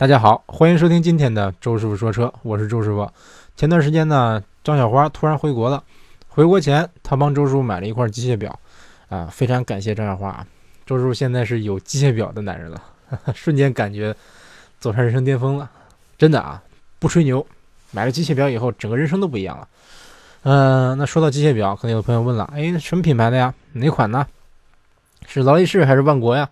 [0.00, 3.06] 大家好，欢迎收听今天的周师傅说车，我是周师傅。
[3.54, 5.84] 前段时间呢，张小花突然回国了，
[6.26, 8.58] 回国前他帮周师傅买了一块机械表，
[9.10, 10.42] 啊，非常感谢张小花。
[10.86, 12.82] 周师傅现在是有机械表的男人了，
[13.36, 14.16] 瞬间感觉
[14.78, 15.68] 走上人生巅峰了，
[16.16, 16.62] 真的啊，
[16.98, 17.46] 不吹牛，
[17.90, 19.68] 买了机械表以后，整个人生都不一样了。
[20.44, 23.52] 嗯，那说到机械表，可能有朋友问了，哎，什么品牌的呀？
[23.74, 24.26] 哪款呢？
[25.26, 26.48] 是劳力士还是万国呀？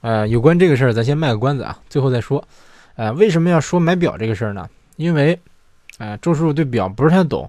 [0.00, 2.42] 呃，有关这个事儿，咱先卖个关子啊，最后再说。
[2.98, 4.68] 呃，为什么要说买表这个事儿呢？
[4.96, 5.38] 因为，
[5.98, 7.48] 呃，周师傅对表不是太懂，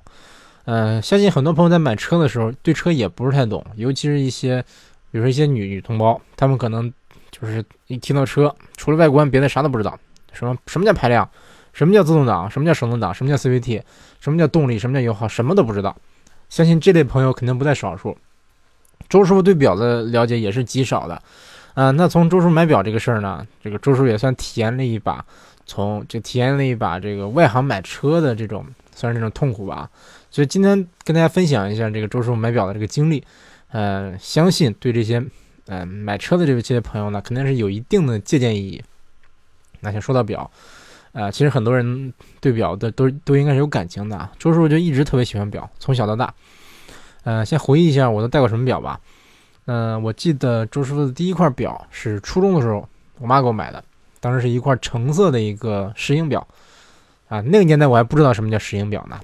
[0.65, 4.63] 嗯，相信很多朋友在买车的时候对车也不是太懂，尤其是一些，
[5.11, 6.93] 比如说一些女女同胞，她们可能
[7.31, 9.97] 就是一听到车，除了外观，别的啥都不知道。
[10.33, 11.27] 什么什么叫排量？
[11.73, 12.47] 什么叫自动挡？
[12.51, 13.11] 什么叫手动挡？
[13.11, 13.81] 什么叫 CVT？
[14.19, 14.77] 什么叫动力？
[14.77, 15.27] 什么叫油耗？
[15.27, 15.97] 什么都不知道。
[16.47, 18.15] 相信这类朋友肯定不在少数。
[19.07, 21.19] 周师傅对表的了解也是极少的。
[21.79, 25.23] 啊，那从周叔买表这个事儿呢，这个周叔也算体验了一把，
[25.65, 29.89] 从就体验了一把这个外行买车的这种，算是这种痛苦吧。
[30.29, 33.23] 所以今天跟大家分享一下这个周叔买表的这个经历，
[33.71, 35.23] 呃，相信对这些，
[35.67, 38.83] 呃，买车的这些朋友呢，肯定是有一定的借鉴意义。
[39.79, 40.51] 那先说到表，
[41.13, 44.29] 呃，其实很多人对表的都都应该是有感情的。
[44.37, 46.33] 周叔就一直特别喜欢表，从小到大，
[47.23, 48.99] 呃，先回忆一下我都戴过什么表吧。
[49.71, 52.89] 嗯，我记得周师傅的第一块表是初中的时候，
[53.19, 53.83] 我妈给我买的，
[54.19, 56.39] 当时是一块橙色的一个石英表，
[57.27, 59.19] 啊，那个年代我还不知道什么叫石英表呢，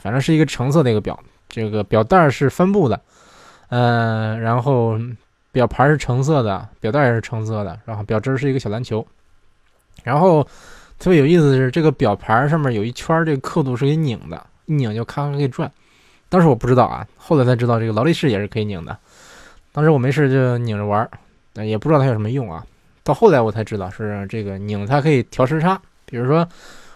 [0.00, 1.18] 反正是一个橙色的一个表，
[1.48, 3.00] 这个表带是帆布的，
[3.70, 4.96] 嗯，然后
[5.50, 9.04] 表盘是橙色的，表带也是橙色的，然后表针是一个小篮球，
[10.04, 10.46] 然后
[11.00, 15.68] 特别有意思的是，这个表盘上面有一圈这个刻度是可以拧的，一拧就咔咔可以转，
[16.28, 18.96] 当时我不知道啊，后来才知道这个劳力士也是可以拧的。
[19.72, 21.08] 当时我没事就拧着玩，
[21.54, 22.64] 也不知道它有什么用啊。
[23.02, 25.80] 到后来我才知道是这个拧它可以调时差。
[26.04, 26.46] 比如说，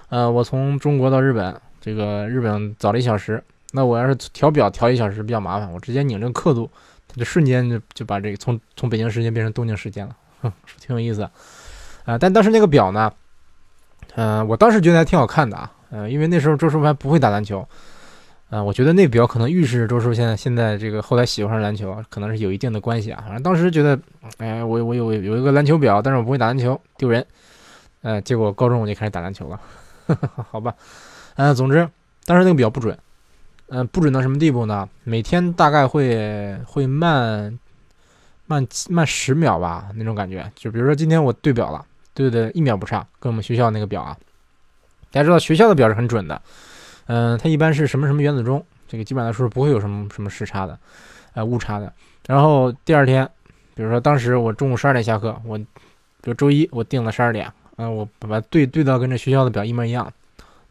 [0.08, 6.68] 呃，我从中国到日本，这个日本早了一小时，那我要是调表调一小时比较麻烦，我直接拧这个刻度，
[7.06, 11.22] 它就瞬间就就把这个从从北京时间变成东京时间了，哼，挺有意思。
[12.04, 13.12] 啊，但当时那个表呢，
[14.16, 17.66] 嗯，我当时觉得还挺好看的啊，嗯，因为那时候周师傅还不会打篮球。
[18.50, 23.20] 啊，我觉得那表可能预示周叔现在现在这个后来喜欢上篮球，可能是有一定的关系啊。
[23.26, 23.98] 反正当时觉得，
[24.38, 27.26] 哎，我我有有一个篮球表，但是我不会打篮球，丢人。
[28.02, 29.58] 呃，结果高中我就开始打篮球了，
[30.50, 30.74] 好吧。
[31.36, 31.88] 嗯，总之
[32.26, 32.96] 当时那个表不准，
[33.68, 34.88] 嗯，不准到什么地步呢？
[35.02, 37.58] 每天大概会会慢
[38.46, 40.48] 慢慢十秒吧，那种感觉。
[40.54, 44.16] 就比如说今天我对表了，对的一秒不差，跟我们学校那个表啊，
[45.10, 46.40] 大家知道学校的表是很准的。
[47.06, 50.78] 嗯，它一般是什么什么原子钟，这个基本上来说是不会有什么什么时差的，
[51.34, 51.92] 呃，误差的。
[52.26, 53.28] 然后第二天，
[53.74, 55.66] 比如说当时我中午十二点下课，我，比
[56.24, 60.10] 如周一我定了十二点，嗯，我把它对对到跟这学校的表一模一样。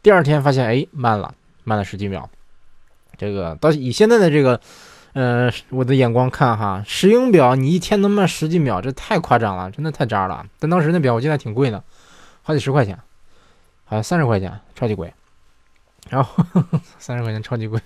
[0.02, 2.28] 第二天发现，哎，慢了，慢了十几秒。
[3.16, 4.60] 这个到以现在的这个，
[5.12, 10.44] 呃，我的眼光看哈，石英表你一天能慢十几秒，这太夸张了，真的太渣了。
[10.58, 11.82] 但当时那表我记得还挺贵的，
[12.42, 12.98] 好几十块钱，
[13.84, 15.14] 好像三十块钱，超级贵。
[16.10, 16.44] 然后
[16.98, 17.80] 三十块钱超级贵，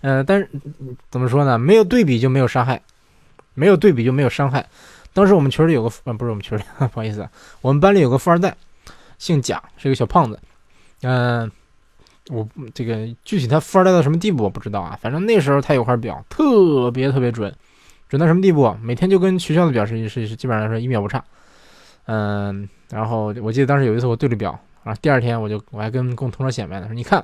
[0.00, 0.48] 呃，但是
[1.10, 1.58] 怎么说呢？
[1.58, 2.80] 没有对比就没有伤害，
[3.54, 4.66] 没有对比就没有伤害。
[5.12, 7.28] 当时我们群里有个，呃，不是我们群里， 不好意思，
[7.60, 8.56] 我们班里有个富二代，
[9.18, 10.40] 姓贾，是个小胖子。
[11.02, 11.50] 嗯，
[12.30, 14.98] 我这个具体他富二代到什么地步我不知道啊。
[15.00, 17.54] 反正那时候他有块表特别特别准，
[18.08, 18.74] 准到什么地步？
[18.80, 21.22] 每天就跟学校的表是是是基本上来说一秒不差。
[22.06, 27.22] 嗯，然后我记得当时有一次我对着表，啊，第二天我就我还跟跟我同桌显摆呢，说你看。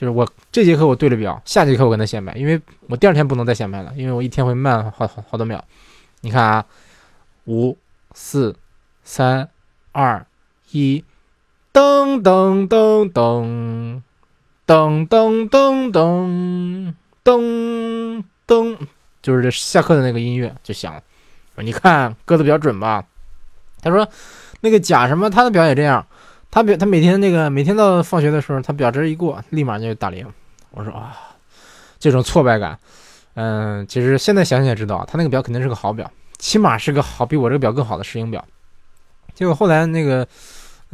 [0.00, 5.62] 就是我这节课我对了表下节课我跟他显摆因为我第二天不能再显摆了因为我一天会慢好好多秒。
[6.22, 6.64] 你看啊
[7.44, 7.76] 五
[8.14, 8.56] 四
[9.04, 9.46] 三
[9.92, 10.24] 二
[10.70, 11.04] 一
[11.70, 14.00] 噔噔噔噔
[14.66, 18.78] 噔噔噔噔噔噔
[19.20, 21.02] 就是这下课的那个音乐就响了。
[21.56, 23.04] 你看歌的比较准吧。
[23.82, 24.08] 他说
[24.62, 26.06] 那个甲什么他的表也这样
[26.50, 30.26] 他表他每天那个每天到放学的时候，他表针一过，立马就打铃。
[30.72, 31.16] 我说啊，
[31.98, 32.78] 这种挫败感，
[33.34, 38.44] 嗯，其实现在想想也知道，他那个表肯定是个好表，起码是个好比我这个表更好的石英表。
[39.34, 40.26] 结果后来那个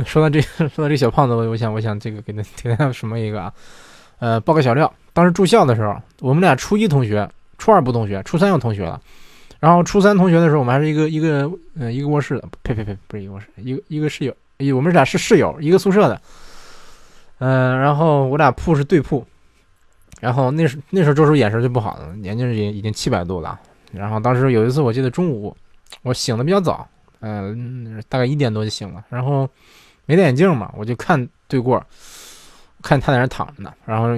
[0.05, 3.52] 说到这 说到这小胖子，我我想我想这个给他给他什么一个啊，
[4.19, 4.93] 呃，报个小料。
[5.12, 9.00] 当时住校的时候，我们俩初一同学，初二不同学，初三有同学了。
[9.59, 14.37] 然后初三同学的时候，我们还是一个一个呃一个卧室的，呸呸呸，不是一个卧室，一个一个室友。
[14.75, 16.20] 我们俩是室友，一个宿舍的，
[17.38, 19.26] 嗯，然后我俩铺是对铺，
[20.20, 23.58] 然后那时那时候周叔眼神就不好了，年纪已已经七百度了。
[23.93, 25.56] 然后当时有一次，我记得中午
[26.03, 26.87] 我醒的比较早，
[27.20, 29.05] 嗯，大概一点多就醒了。
[29.08, 29.49] 然后
[30.06, 31.85] 没戴眼镜嘛，我就看对过，
[32.82, 34.09] 看他在那躺着呢，然后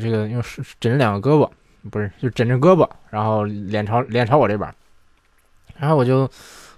[0.00, 0.42] 这个用
[0.80, 1.48] 枕着两个胳膊，
[1.90, 4.72] 不是就枕着胳膊，然后脸朝脸朝我这边，
[5.76, 6.28] 然后我就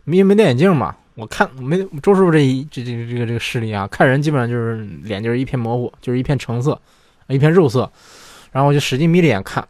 [0.06, 6.80] 因为没戴眼镜嘛，我看没周师傅这一这这这个这个视力啊，看人基本上就是脸就是一片模糊，就是一片橙色，
[7.28, 7.90] 一片肉色，
[8.52, 9.66] 然后我就使劲眯着眼看，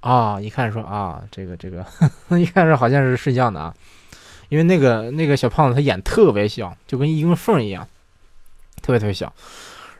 [0.00, 1.84] 啊，一看说啊，这个这个，
[2.38, 3.74] 一看是好像是睡觉呢啊。
[4.48, 7.88] 因为那个那个小胖子他眼特别小，就跟一根缝一样，
[8.80, 9.32] 特别特别小。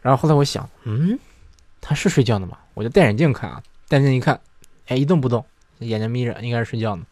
[0.03, 1.19] 然后后来我想，嗯，
[1.81, 2.57] 他是睡觉的吗？
[2.75, 4.41] 我就戴眼镜看啊，戴眼镜一看，
[4.87, 5.45] 哎，一动不动，
[5.81, 7.05] 眼睛眯着，应该是睡觉呢。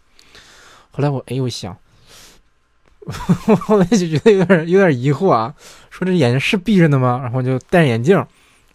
[0.92, 1.76] 后来我哎，我想，
[3.46, 5.54] 我后来就觉得有点有点疑惑啊，
[5.90, 7.20] 说这眼睛是闭着的吗？
[7.22, 8.24] 然后就戴着眼镜，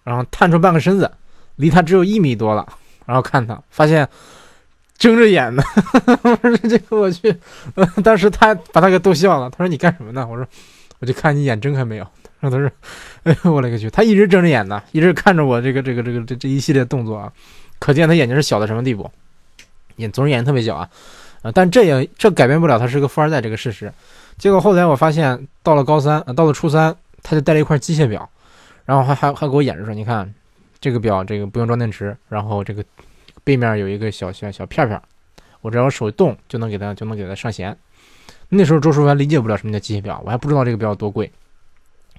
[0.04, 1.12] 然后探出半个身子，
[1.56, 2.68] 离他只有一米多了，
[3.06, 4.08] 然后看他，发现。
[4.98, 5.64] 睁着眼呢，
[6.24, 7.34] 我说这个我去，
[8.04, 9.50] 当时他把他给逗笑了。
[9.50, 10.28] 他说你干什么呢？
[10.30, 10.46] 我说
[11.00, 12.06] 我就看你眼睁开没有。
[12.42, 12.70] 然 后他说，
[13.24, 17.32] 哎呦我勒个去，他一直睁着眼呢，一直看着我这个这个这个这这一系列动作啊，
[17.80, 19.10] 可见他眼睛是小到什么地步，
[19.96, 20.90] 眼总是眼睛特别小啊，
[21.44, 23.90] 啊，但这也这改变不了他是个富二代这个事实。
[24.40, 28.28] 结果后来我发现到了高三，到了初三，他就带了一块机械表，
[28.86, 30.34] 然后还还还给我演示说，你看
[30.80, 32.84] 这个表这个不用装电池，然后这个。
[33.42, 35.02] 背面有一个小小小片片，
[35.62, 37.76] 我只要手一动就能给它就能给它上弦。
[38.50, 41.32] 那时候周叔还理解不了什么叫机械表，我还不知道这个表多贵，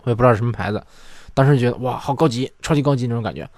[0.02, 0.82] 我也不知道什么牌子。
[1.32, 3.48] 当时觉得哇，好高级，超级高级那种感觉。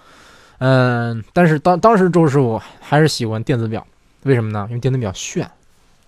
[0.59, 3.87] 嗯，但是当当时周师傅还是喜欢电子表，
[4.25, 4.67] 为什么呢？
[4.69, 5.49] 因为电子表炫，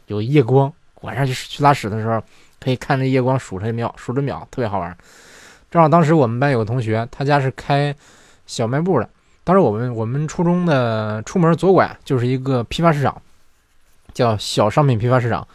[0.09, 2.23] 有夜光，晚上去去拉屎的时候
[2.65, 4.97] 可以看着夜光数着秒，数着秒，特别好玩。
[5.71, 7.95] 正好当时我们班有个同学，他家是开
[8.47, 9.07] 小卖部的。
[9.43, 13.21] 当时我们我们初中的出门左拐就是一个批发市场，
[14.15, 15.47] 叫小商品批发市场，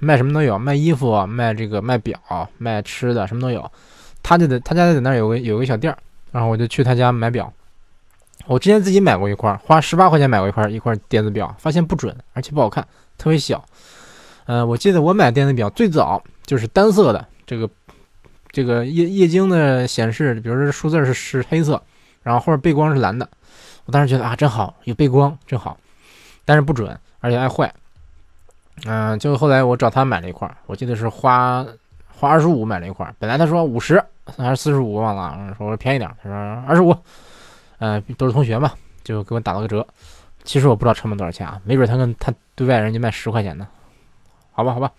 [0.00, 2.18] 卖什么都有，卖衣服，卖这个卖表，
[2.58, 3.70] 卖吃的，什么都有。
[4.20, 5.96] 他就在他家在那儿有个有个小店儿，
[6.32, 7.52] 然后我就去他家买表。
[8.46, 12.84] 我之前自己买过一块，花十八块钱买过一块一块电子表，发现不准，而且不好看，
[13.16, 13.64] 特别小。
[14.46, 16.20] 呃，我记得我买电子表最早
[16.50, 17.70] 就是单色的，这个
[18.50, 21.80] 这个液液晶的显示，比如说数字是是黑色。
[22.24, 23.28] 然后后面背光是蓝的，
[23.84, 25.78] 我当时觉得啊，真好，有背光真好，
[26.44, 27.72] 但是不准，而且爱坏。
[28.84, 31.64] 嗯，就后来我找他买了一块，我记得是花
[32.08, 34.02] 花二十五买了一块，本来他说五十
[34.36, 36.34] 还是四十五忘了，说我便宜点，他说
[36.66, 36.92] 二十五，
[37.78, 38.72] 呃，都是同学嘛，
[39.04, 39.86] 就给我打了个折。
[40.42, 43.68] 其实我不知道成本多少钱啊，没准他跟他对外人就卖十块钱呢。
[44.52, 44.90] 好吧，好吧，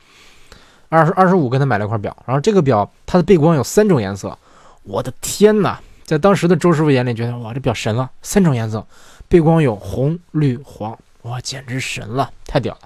[0.92, 4.38] 二十二十五跟他买了一块表，然后这个表它的背光有三种颜色，
[4.84, 5.80] 我的天哪！
[6.04, 8.86] 在当时的周师傅眼里，觉得哇，这表神了，三种颜色，
[9.30, 12.82] 背光有红、绿、黄，哇，简直神了，太屌了。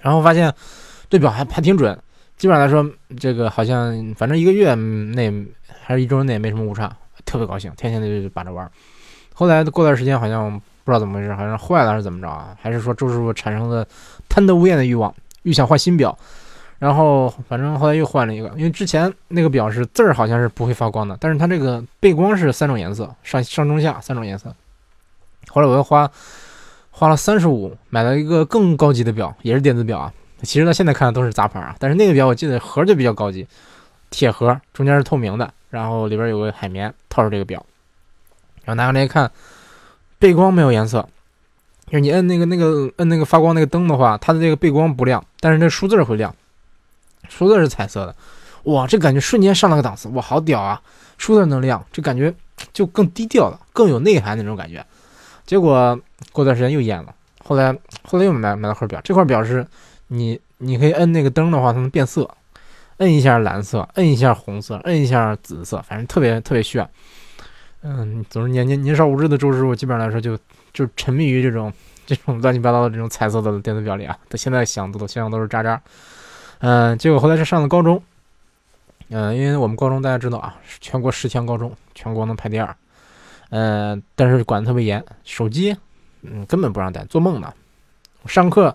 [0.00, 0.50] 然后发现
[1.10, 1.94] 这表还还挺准，
[2.38, 5.46] 基本上来说，这个好像反正一个月内
[5.82, 6.90] 还是一周内没什么误差，
[7.26, 8.70] 特别高兴，天天就把着玩。
[9.34, 10.50] 后来过段时间，好像
[10.84, 12.56] 不知道怎么回事，好像坏了还是怎么着啊？
[12.58, 13.86] 还是说周师傅产生了
[14.30, 16.18] 贪得无厌的欲望，欲想换新表。
[16.82, 24.52] 然后反正后来又换了一个，因为之前那个表是字儿好像是不会发光的，但是它这个背光是三种颜色，上上中下三种颜色。
[25.46, 26.10] 后来我又花
[26.90, 30.12] 花了三十五买了一个更高级的表，也是电子表啊。
[30.42, 33.46] 其实到现在看都是杂牌啊，但是那个表我记得盒就比较高级，
[34.10, 37.64] 铁盒中间是透明的，然后里边有个海绵套着这个表，
[38.64, 39.30] 然后拿过来一看，
[40.18, 41.08] 背光没有颜色，
[41.86, 46.34] 就是你摁那个那个摁那个发光那个灯的话，它的这个背光不亮，但是那数字会亮。
[47.32, 48.14] 说的是彩色的，
[48.64, 50.80] 哇，这感觉瞬间上了个档次，哇，好屌啊！
[51.18, 52.34] 数字能亮，这感觉
[52.72, 54.84] 就更低调了，更有内涵那种感觉。
[55.46, 55.98] 结果
[56.32, 59.66] 过段时间又淹了，后来后来又买买了块表，这块表是
[60.08, 62.28] 你你可以摁那个灯的话，它能变色，
[62.98, 66.88] 摁一下蓝色，摁一下红色，摁一下紫色，反正特别特别炫。
[67.82, 70.38] 嗯，总之年年年少无知的周师傅，基本上来说就
[70.72, 71.72] 就沉迷于这种
[72.06, 74.16] 这种乱七八糟的这种彩色的电子表里啊。
[74.28, 75.80] 他现在想都都想想都是渣渣。
[76.64, 78.00] 嗯，结果后来是上了高中，
[79.08, 82.76] 嗯，因为我们高中大家知道啊，全国十强高中，全国能排第二，
[83.50, 85.76] 嗯，但是管得特别严，手机，
[86.22, 87.52] 嗯，根本不让带，做梦呢。
[88.26, 88.72] 上课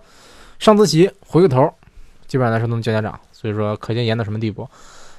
[0.60, 1.74] 上自习回个头，
[2.28, 4.70] 基本上来说都能叫家长，所以说可见严到什么地步。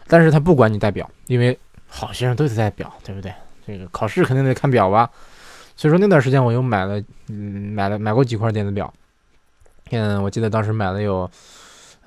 [0.06, 1.58] 但是他不管你带表，因为
[1.88, 3.32] 好学生都得带表，对不对？
[3.66, 5.08] 这个考试肯定得看表吧。
[5.75, 8.92] 所以说那段时间我又买了，嗯，买了买过几块电子表，
[9.90, 11.30] 嗯，我记得当时买了有。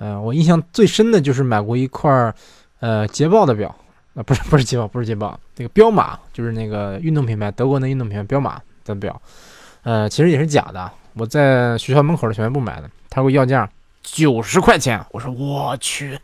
[0.04, 2.34] 嗯，我印象最深的就是买过一块儿，
[2.80, 3.72] 呃，捷豹的表，
[4.14, 9.22] 啊，不是不是捷豹，不是捷豹，那个彪马，就是那个运动品牌，德国的运动品牌彪马的表，
[9.84, 13.70] 呃，其实也是假的，我在学校门口的小卖部买的，他给我要价
[14.02, 16.18] 九十块钱，我说我去，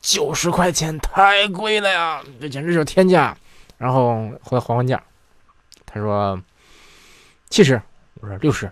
[0.00, 3.36] 九十块钱太贵了呀，这简直就是天价。
[3.78, 5.00] 然后后来还还价，
[5.86, 6.36] 他说
[7.48, 7.80] 七十，
[8.20, 8.68] 我说六十，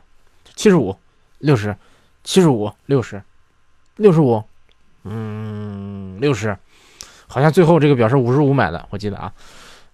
[0.57, 0.97] 七十五，
[1.39, 1.77] 六十，
[2.25, 3.23] 七十五，六十，
[3.99, 4.43] 六十五，
[5.05, 6.57] 嗯，六十，
[7.27, 9.31] 好像最后这个表是五十五买的，我记得啊，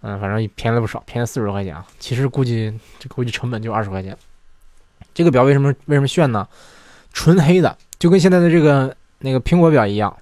[0.03, 1.85] 嗯，反正便宜了不少，便宜四十多块钱啊。
[1.99, 4.17] 其实估计这估计成本就二十块钱。
[5.13, 6.47] 这个表为什么为什么炫呢？
[7.13, 10.17] 纯黑的，就跟现在的这个那个苹果表一样，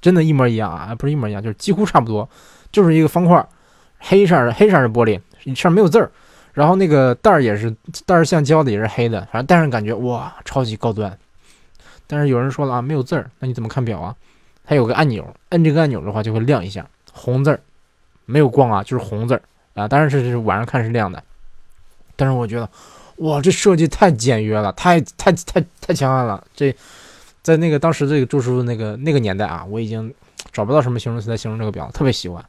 [0.00, 2.28] 真的，一模一样啊，不是一模一样，就是几乎差不多，
[2.72, 3.46] 就是一个方块。
[3.98, 5.18] 黑色的黑色的玻璃，
[5.56, 6.10] 上没有字儿，
[6.52, 7.74] 然后那个袋儿也是
[8.04, 11.18] 袋儿橡胶的，也是黑的，反正戴上感觉哇，超级高端。
[12.06, 14.14] 但是有人说了啊，没有字儿，那你怎么看表啊？
[14.64, 17.60] 它有个按钮，摁这个按钮的话就会亮一下，红字儿，
[18.24, 19.42] 没有光啊，就是红字儿
[19.74, 19.86] 啊。
[19.86, 21.22] 当然是是晚上看是亮的。
[22.16, 22.68] 但是我觉得，
[23.16, 26.42] 哇，这设计太简约了，太太太太强悍了。
[26.54, 26.74] 这
[27.42, 30.12] 在那个当时这个周师傅那个那个年代啊，我已经
[30.50, 32.44] 找不到什么形容词来形容这个表，特别喜欢。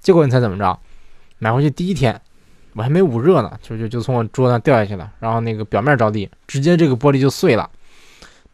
[0.00, 0.78] 结果你猜怎么着？
[1.38, 2.18] 买回去第一天，
[2.74, 7.68] 我还没捂热呢，就就就从我桌子上掉下去了，然后那个表面着地，直接这个玻璃就碎了，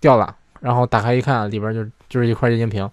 [0.00, 0.34] 掉了。
[0.64, 2.90] 然后打开一看，里边就就是一块液晶屏。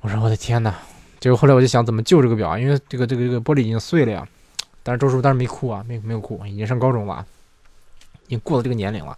[0.00, 0.74] 我说我的天哪！
[1.20, 4.26] 结果后来我就想怎么救这个表啊，因为这个这个这个玻璃已经碎了呀。
[4.82, 7.22] 但是周叔当时没哭啊，没没有哭，已经上高中了，
[8.26, 9.14] 已经过了这个年龄了。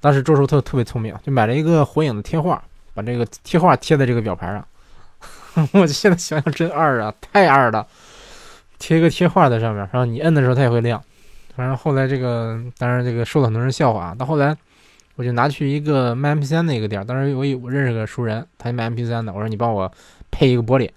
[0.00, 2.62] 当时周叔特特别聪明，就买了一个火影的贴画，
[2.94, 5.68] 把这个贴画贴在这个表盘上。
[5.74, 7.84] 我现在想想真二啊，太二了！
[8.78, 11.02] 贴一个贴画在上面，然后你摁的时候它也会亮。
[11.56, 14.14] 反正后来这个，当然这个受了很多人笑话。
[14.16, 14.56] 到后来，
[15.18, 19.32] 我就拿去一个卖 MP3 的一个店，当时我有我认识个熟人，他卖 MP3 的。
[19.32, 19.90] 我说你帮我
[20.30, 20.88] 配一个玻璃，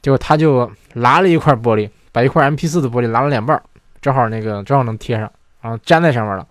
[0.00, 3.62] 结果他就拉了一块玻璃，把一块 MP4 的玻璃拉了两半，
[4.00, 6.48] 正好那个正好能贴上，然后粘在上面了。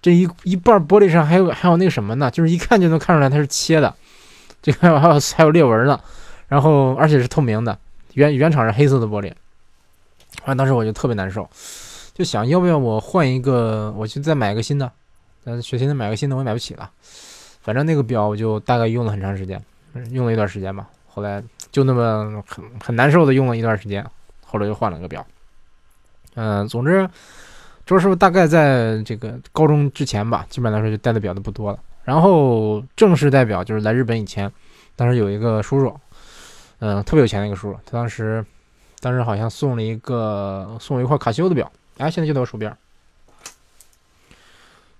[0.00, 2.30] 这一一半玻璃上还有还有那个什么呢？
[2.30, 3.94] 就是一看就能看出来它是切的，
[4.62, 6.00] 这个还有还有还有裂纹呢。
[6.48, 7.78] 然后而且是透明的，
[8.14, 9.30] 原原厂是黑色的玻璃。
[10.38, 11.46] 反正当时我就特别难受，
[12.14, 14.90] 就想要不要我换一个，我去再买个新的。
[15.46, 16.90] 但是全新的买个新的我也买不起了。
[17.62, 19.62] 反正那个表我就大概用了很长时间，
[20.10, 20.88] 用了一段时间吧。
[21.06, 24.04] 后来就那么很很难受的用了一段时间，
[24.44, 25.24] 后来又换了个表。
[26.34, 27.08] 嗯，总之
[27.86, 31.78] 周师傅大概在这个高中之前吧，基本上来说就戴的表都不多了。
[32.02, 34.52] 然后正式戴表就是来日本以前，
[34.96, 35.96] 当时有一个叔叔。
[36.78, 38.44] 嗯，特别有钱的一个叔叔，他当时，
[39.00, 42.70] 当时好像送了一个送我一块卡西欧的表，哎，现在就在我手边，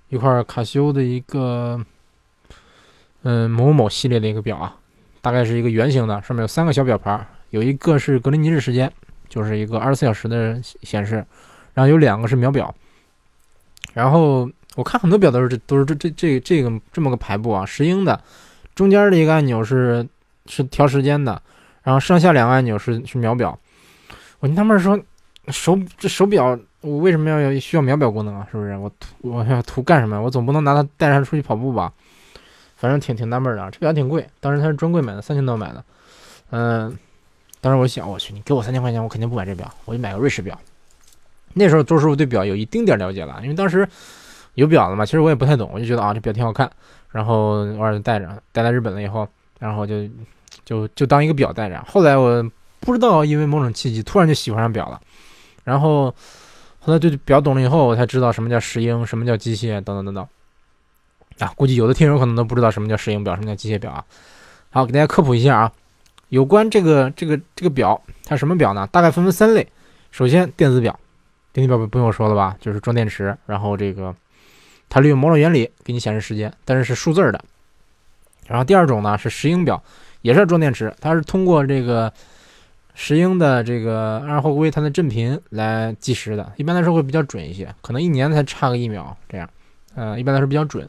[0.08, 1.84] 一块卡西欧的一个，
[3.22, 4.76] 嗯，某某系列的一个表啊，
[5.20, 8.92] 大概是一个圆形的，上面有三个小表盘，有一个是格林尼治时间，
[9.28, 11.24] 就是一个二十四小时的显示，
[11.74, 12.72] 然后有两个是秒表，
[13.94, 18.22] 然后我看很多表都是这都是这这这这个这么个排布啊，石英的，
[18.74, 20.06] 中间的一个按钮是
[20.46, 21.40] 是调时间的。
[21.82, 23.56] 然后上下两个按钮是是秒表，
[24.40, 25.00] 我纳闷说，
[25.48, 28.46] 手这手表我为什么要要需要秒表功能啊？
[28.50, 30.20] 是不是我图我要图干什么？
[30.20, 31.92] 我总不能拿它带上出去跑步吧？
[32.76, 33.70] 反正挺挺纳闷的啊。
[33.70, 35.84] 这表挺贵，当时它是专柜买的，三千多买的。
[36.50, 36.96] 嗯，
[37.60, 40.58] 当时我想，我去，你给我三千块钱，我肯定不买这表，我就买个瑞士表。
[41.54, 43.88] 那时候周师傅对表有一丁点了解了，因为当时
[44.54, 46.70] 有表了嘛，其实我也不太懂，我就觉得啊，这表挺好看，
[47.10, 50.08] 然后偶尔带着，带来日本了以后，然后就。
[50.64, 52.42] 就就当一个表带着，后来我
[52.80, 55.00] 不知道因为某种契机，突然就喜欢上表了。
[55.66, 56.14] 然后
[56.78, 60.28] 后来对表懂了以后，我才知道什么叫石英，什么叫机械，等等等等。
[61.40, 64.04] 啊，估计有的听友可能都不知道什么叫石英表，什么叫机械表啊。
[64.70, 65.72] 好，给大家科普一下啊，
[66.28, 68.86] 有关这个这个这个表，它什么表呢？
[68.92, 69.66] 大概分为三类。
[70.12, 70.96] 首先，电子表，
[71.52, 74.14] 电子表不用我说了吧，就是装电池，然后这个
[74.88, 77.44] 它利用某种原理给你显示时间，但是是数字的。
[78.46, 79.82] 然后第二种呢是石英表。
[80.22, 82.12] 也是装电池，它是通过这个
[82.98, 86.50] 石英的这个二号硅，它的振频来计时的。
[86.56, 89.48] 一般来说会比较准一些，可能一年才差个一秒这样。
[89.94, 90.88] 呃，一般来说比较准。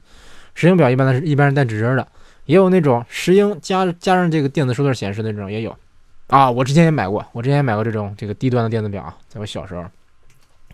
[0.55, 2.07] 石英表一般的是一般是带指针的，
[2.45, 5.75] 也有那种石英加加上这个电子数字显示的那种也有。
[6.27, 9.83] 啊，我之前也买过，我之前也买过这种这个低端的电子表，在我小时候。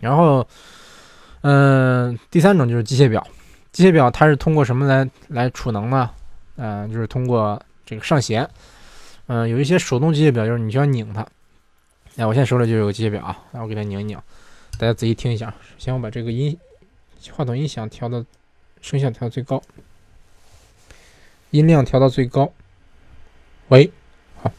[0.00, 0.46] 然后，
[1.40, 3.26] 嗯，第三种就是机械表。
[3.72, 6.08] 机械表它是通过什么来来储能呢？
[6.56, 7.60] 嗯，就是通过。
[7.86, 8.48] 这个上弦，
[9.26, 11.26] 嗯，有一些手动机械表，就是你需要拧它。
[12.16, 14.18] 哎，我现在手里就有个机械表啊，那我给它拧一拧，
[14.78, 15.48] 大家仔细听一下。
[15.50, 16.58] 首先我把这个音
[17.32, 18.22] 话筒音响调到
[18.82, 19.62] 声响调到最高，
[21.50, 22.52] 音量调到最高。
[23.68, 23.90] 喂，
[24.42, 24.52] 好，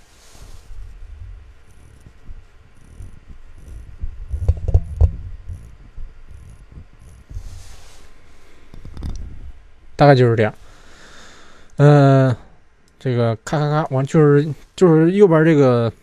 [9.95, 10.53] 大概就是这样。
[11.77, 12.36] 嗯。
[13.05, 15.93] 这个咔咔咔往就是就是右边这个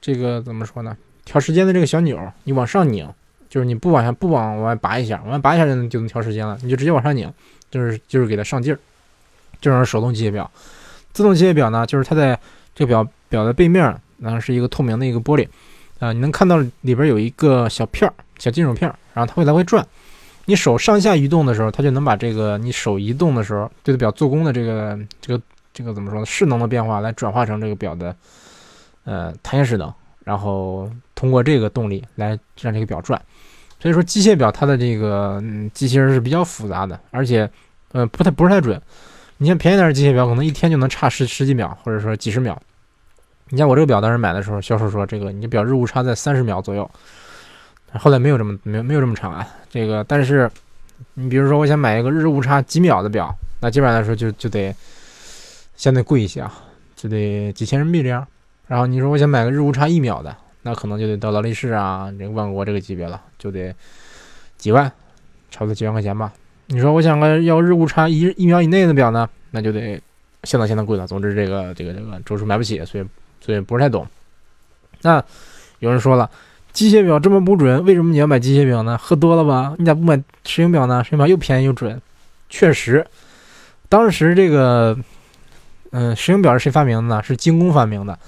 [0.00, 0.96] 这个怎么说呢？
[1.24, 3.08] 调时间的这个小钮，你往上拧，
[3.48, 7.32] 就是你不往下不往外拔一下，往外拔一下就能就能调时间了，你就直接往上拧，
[7.70, 8.78] 就是就是给它上劲儿。
[9.60, 10.50] 这种是手动机械表，
[11.12, 12.36] 自动机械表呢，就是它在
[12.74, 15.46] 这个表表的背面，然后是一个透明的一个玻璃，
[16.00, 19.86] 啊，你能看到里边有一个小片儿，小金属片儿，然后它会来回转。
[20.46, 25.40] 你手上下移动的时候，它就能把这个你手移动的时候对着表做功的这个这个
[25.74, 26.24] 这个怎么说呢？
[26.24, 28.16] 势能的变化来转化成这个表的
[29.04, 29.92] 呃弹性势能，
[30.24, 33.20] 然后通过这个动力来让这个表转。
[33.80, 37.50] 所以说机械表它的这个嗯机器人是比较复杂的，而且
[37.92, 38.80] 呃不太不是太准。
[39.36, 42.58] 你像便宜点的机械表，可能一天就能差十十几秒，或者说几十秒。
[43.50, 46.88] 你像我这个表当时买的时候，销售说这个你表日误差在三十秒左右。
[47.92, 50.50] 后来没有这么没有没有这么长啊，这个但是
[51.14, 54.74] 你比如说我想买一个日误差几秒的表，那基本上来说就就得
[55.84, 56.50] 相对贵一些啊，
[56.96, 58.26] 就得几千人民币这样。
[58.66, 63.74] 然后你说我想买个日误差一秒的，那可能就得到劳力士啊、这个万国这个级别了，就得
[64.56, 64.90] 几万，
[65.50, 66.32] 差不多几万块钱吧。
[66.68, 70.00] 你说我想个要日误差一一秒以内的表呢，那就得
[70.44, 71.06] 相当相当贵了。
[71.06, 73.04] 总之这个这个这个周叔买不起，所以
[73.42, 74.06] 所以不是太懂。
[75.02, 75.22] 那
[75.80, 76.30] 有人说了。
[76.72, 78.98] 机械表这么不准，为什么你要买机械表呢？
[78.98, 79.76] 喝多了吧？
[79.78, 81.04] 你咋不买石英表呢？
[81.04, 82.02] 石英表又便宜又准。
[82.48, 83.06] 确实，
[83.88, 84.98] 当时这个，
[85.96, 87.22] 嗯，石英表是谁发明的呢？
[87.22, 88.18] 是精工发明的。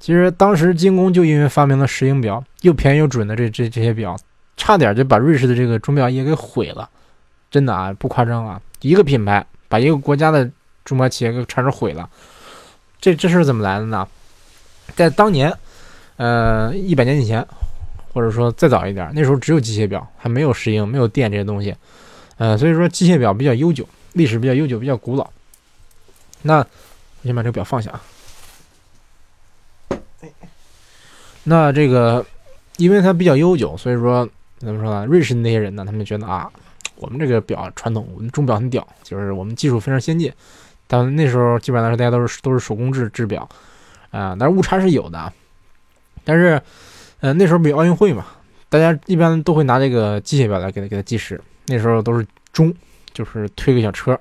[0.00, 4.16] 其实当时精工就因为发明了石英表，又便宜又准的这这这些表，
[4.56, 6.90] 差点就把瑞士的这个钟表业给毁了。
[7.50, 10.50] 真的啊，不夸张啊，一个品牌把一个国家的
[10.84, 12.10] 钟表企业给差点毁了。
[13.00, 14.06] 这这事怎么来的呢？
[14.96, 15.52] 在当年，
[16.16, 17.46] 呃，一百年以前。
[18.12, 21.74] 或者说再早一点，那时候只有机械表，还没有石英，没有电这些东西，
[22.36, 25.28] 呃，所以说机械表比较悠久，历史比较悠久，比较古老。
[26.42, 26.64] 那
[27.24, 28.00] 我先把这个表放下啊。
[31.42, 32.24] 那这个，
[32.76, 34.28] 因为它比较悠久，所以说
[34.58, 35.04] 怎么说呢？
[35.06, 36.48] 瑞士那些人呢，他们觉得啊，
[36.94, 40.32] 我们这个表传统，我们钟表很屌，就是我们技术非常先进。
[40.86, 43.48] 但那时候基本上来说，大家都是都是手工制制表，
[44.10, 45.32] 啊，但是误差是有的，
[46.22, 46.62] 但是。
[47.20, 48.26] 呃，那时候不有奥运会嘛，
[48.68, 51.40] 大家一般都会拿这个机械表来给它给它计时。
[51.68, 52.70] 那时候都是钟，
[53.14, 54.20] 就是推个小车，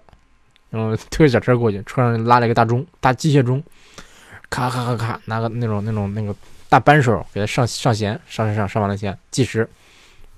[0.74, 3.62] 然后推个小车过去，车上拉了一个大钟，大机械钟，
[4.50, 6.36] 咔咔咔咔，拿个那种那种那个
[6.68, 9.70] 大扳手给它上上弦，上上上上完了弦计时，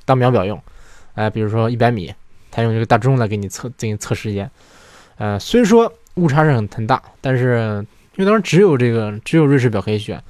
[0.03, 0.61] 当秒表用。
[1.13, 2.13] 哎，比如说一百米，
[2.51, 4.51] 他用这个大钟来给你测进行测时间。
[5.15, 7.85] 呃，虽说误差是很很大，但是
[8.17, 10.21] 因为当时只有这个只有瑞士表可以选。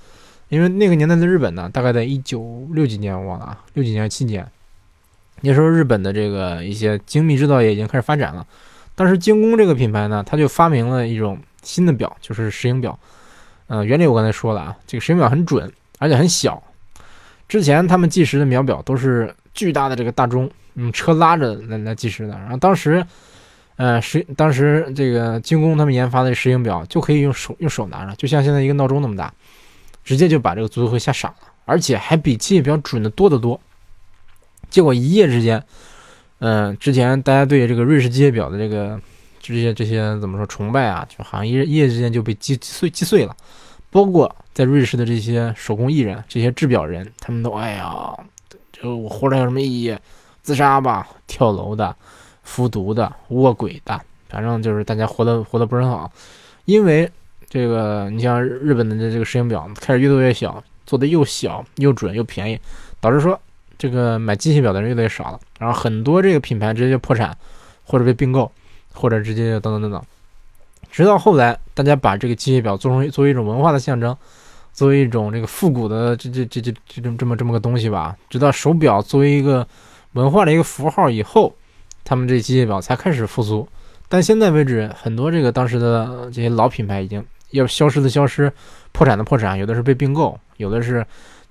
[0.49, 4.47] 因为那个年代的日本呢，大概在一九六几年，我忘了啊，六几年七几年，
[5.41, 8.45] 那时候日本的这个一些精密制造业已经开始发展了。
[8.95, 12.97] 当时精工这个品牌呢，它就发明了一种新的表，就是石英表。
[13.67, 16.61] 呃，原理我刚才说了啊，这个石英表很准，而且很小。
[17.47, 22.33] 之前他们计时的秒表都是巨大的这个大钟，嗯，车拉着来来计时的。
[22.33, 23.05] 然后当时，
[23.75, 29.33] 呃，石当时这个精工他们研发的石英表就可以用手用手拿着，就像现在一个闹钟那么大。
[30.03, 33.59] 直接就把这个组委会吓傻了，而且还比机械表准的多得多。
[34.69, 35.63] 结果一夜之间，
[36.39, 38.99] 嗯，之前大家对这个瑞士机械表的这个
[39.39, 43.35] 这些这些怎么说崇拜啊，就好像一一夜之间就被击碎击碎了。
[43.89, 48.13] 包括在瑞士的这些手工艺人、这些制表人，他们都哎呀，
[48.71, 49.97] 就我活着有什么意义？
[50.43, 51.95] 自杀吧，跳楼的、
[52.43, 56.11] 服毒的、卧轨的，反正就是大家活得活得不是很好，
[56.65, 57.09] 因为。
[57.47, 62.59] 这个你像日本的这这个石英表开始越做越小，做的又小又准又便宜，
[62.99, 63.39] 导致说
[63.77, 65.39] 这个买机械表的人越来越少了。
[65.59, 67.35] 然后很多这个品牌直接就破产，
[67.83, 68.51] 或者被并购，
[68.93, 70.01] 或者直接就等等等等。
[70.91, 74.15] 直到后来，大家把这个机械表做成作为一种文化的象征，
[74.73, 78.15] 作为一种这个复古的这这这这这这这么这么个东西吧。
[78.29, 79.67] 直到手表作为一个
[80.13, 81.55] 文化的一个符号以后，
[82.03, 83.67] 他们这机械表才开始复苏。
[84.07, 87.23] 但现在为止，很多这个当时的这些老品牌已经。
[87.51, 88.51] 要消失的消失，
[88.91, 91.05] 破产的破产，有的是被并购，有的是，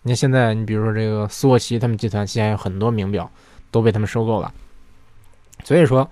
[0.07, 3.31] 你看现在，你比如说这个斯沃琪他们集团旗下有很多名表
[3.71, 4.53] 都被他们收购了，
[5.65, 6.09] 所以说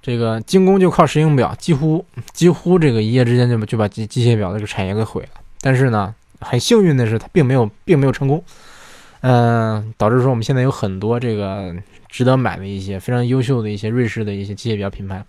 [0.00, 2.02] 这个精工就靠石英表，几乎
[2.32, 5.40] 几乎这个一夜之间就就把机机械表这个产业给毁了。
[5.60, 8.42] 但是呢，很幸运的是，它并没有并没有成功，
[9.20, 11.74] 嗯，导致说我们现在有很多这个
[12.08, 15.22] 值得买的一些非常优秀的一些瑞士的一些机械表品牌，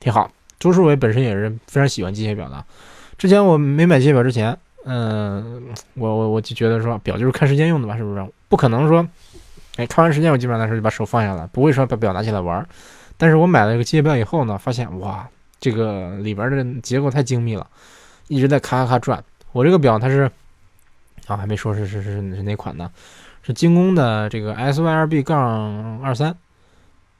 [0.00, 0.28] 挺好。
[0.58, 2.64] 周树伟本身也是非常喜欢机械表的。
[3.18, 8.26] 之前我没买机械表之前，嗯，我我我就觉得说表就是看时间用的吧，是不是？
[8.48, 9.06] 不可能说，
[9.76, 12.66] 哎，看完时间我基本上来说就把手放下了，不会说把表拿起来玩。
[13.16, 15.28] 但是我买了这个机械表以后呢，发现哇，
[15.60, 17.66] 这个里边的结构太精密了，
[18.28, 19.22] 一直在咔咔咔转。
[19.52, 20.30] 我这个表它是
[21.26, 22.90] 啊，还没说是是是是哪款呢？
[23.44, 26.34] 是精工的这个 SYRB 杠二三，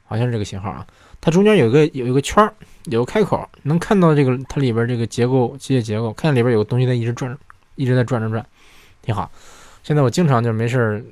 [0.05, 0.85] 好像是这个型号啊。
[1.21, 2.53] 它中间有个有一个圈儿，
[2.85, 7.37] 有个开口，能看到这个它里边这个结构机械结构，看见里边有个东西在一直转，
[7.75, 8.45] 一直在转转转，
[9.01, 9.31] 挺好。
[9.83, 11.03] 现在我经常就没事儿，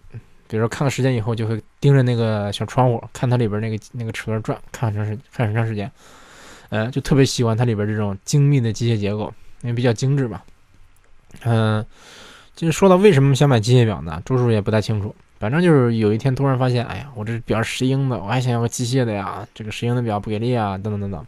[0.47, 5.91] 比如说看个时间以后，就会盯着那个小窗户，看它里边那个那个齿轮转，看很长时看很长时间。
[6.69, 10.41] 呃，就特别喜欢它里边这种精密的机械结构，因为比较精致嘛。
[11.43, 11.86] 嗯，
[12.56, 14.21] 就是说到为什么想买机械表呢？
[14.26, 15.13] 周叔也不太清楚。
[15.38, 19.45] 反正就是有一天突然发现，哎呀，我这表石英的，我还想要个机械的呀。
[19.54, 21.26] 这个石英的表不给力啊，等等等等。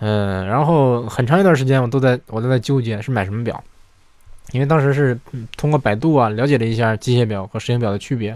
[0.00, 3.62] 嗯，然后很长一段时间我都在我都在纠结是买什么表，
[4.52, 5.18] 因为当时是
[5.56, 8.30] 通过百度啊了解了一下机械表和石英表的区别，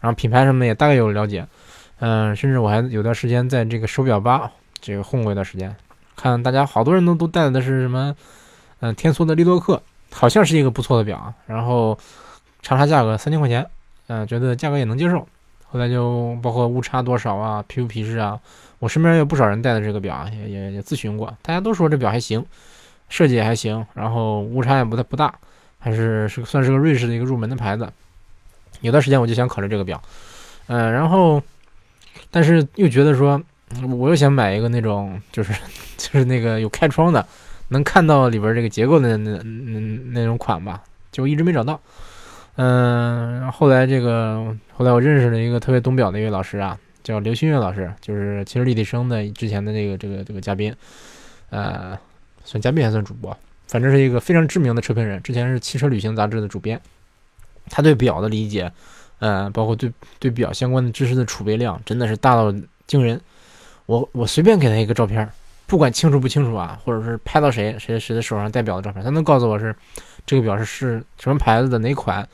[0.00, 1.46] 然后品牌什么的也大概有了解。
[2.00, 5.74] 嗯，甚至我还有段时间在这个手表吧这个混过一段时间，
[6.16, 8.14] 看大家好多人都都戴的是什么，
[8.80, 9.80] 嗯，天梭的利洛克，
[10.10, 11.96] 好像是一个不错的表，然后
[12.62, 13.64] 查查价格三千块钱。
[14.08, 15.26] 嗯，觉得价格也能接受，
[15.66, 18.38] 后来就包括误差多少啊，皮不皮质啊，
[18.80, 22.44] 我身边有不少人戴的这个表，也也也咨询过，大家都说这表还行，
[23.08, 25.32] 设计也还行，然后误差也不太不大，
[25.78, 27.88] 还是是算是个瑞士的一个入门的牌子。
[28.80, 30.02] 有段时间我就想考虑这个表，
[30.66, 31.42] 嗯，然后
[32.30, 33.40] 但是又觉得说，
[33.96, 35.52] 我又想买一个那种就是
[35.96, 37.26] 就是那个有开窗的，
[37.68, 39.80] 能看到里边这个结构的那那
[40.12, 41.80] 那种款吧，就一直没找到。
[42.56, 50.74] 嗯，后来这个后来我认识了一个特别懂表的一位老师啊，叫刘新月老师，就是其实立体声的之前的这个这个这个嘉宾，
[51.50, 51.98] 呃，
[52.44, 56.80] 算嘉宾还算主播，反正是一个非常知名的车评人，之前是汽车旅行杂志的主编，
[57.70, 58.70] 他对表的理解，
[59.18, 62.54] 呃，包括对对表相关的知识的储备量真的是大到
[62.86, 63.20] 惊人。
[63.86, 65.28] 我我随便给他一个照片，
[65.66, 69.74] 不管清楚不清楚啊，或者是拍到谁谁谁的手上戴表的照片，他能告诉我是。
[70.26, 71.78] 这个表是是什么牌子的？
[71.80, 72.26] 哪款？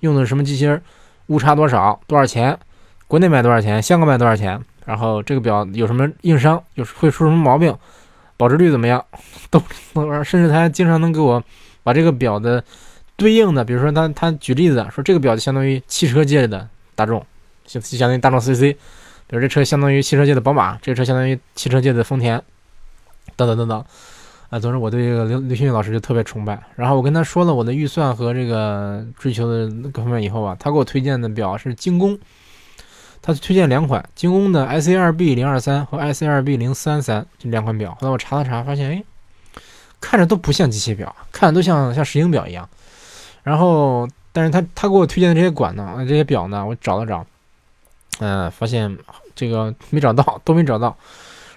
[0.00, 0.80] 用的什么机芯？
[1.28, 2.00] 误差多少？
[2.08, 2.58] 多少钱？
[3.06, 3.80] 国内卖多少钱？
[3.80, 4.60] 香港卖多少钱？
[4.84, 6.60] 然后这个表有什么硬伤？
[6.74, 7.72] 有会出什么毛病？
[8.36, 9.04] 保值率怎么样？
[9.50, 9.62] 都
[10.24, 11.42] 甚至他还经常能给我
[11.82, 12.62] 把这个表的
[13.16, 17.24] 对应的，比如说他他举例子说，这个表就相当于汽车界的大众，
[17.66, 18.76] 相相当于大众 CC，
[19.26, 22.42] 比如这车相当于汽车界的宝马，这车相当于汽车界的丰田，
[23.36, 23.84] 等等等等。
[24.48, 26.62] 啊，总之我对这个刘刘星宇老师就特别崇拜。
[26.76, 32.16] 然后我跟他说了我的预算和这个追求的各方面以后啊，他给我推荐的表是精工，
[33.26, 37.90] 他推荐两款精工的 I C 二 B 零二三和 I C 二 B 零三三这两款表。
[38.00, 39.02] 后来我查了查，发现哎，
[40.00, 42.68] 看着都不像机械表，看着都像像石英表一样。
[43.42, 47.26] 然后，但是他他给我推荐的这些管呢，这些表呢，我找了找，
[48.20, 48.96] 嗯，发现
[49.34, 50.96] 这个没找到，都没找到。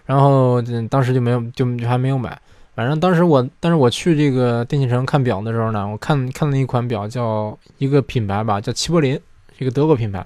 [0.08, 2.36] 然后当时就没有，就就还没有买。
[2.74, 9.20] 反正当时我，但是我去这个电器城看表的时候呢，我看看了一款表，叫一个品牌吧，叫齐柏林，
[9.60, 10.26] 一个德国品牌，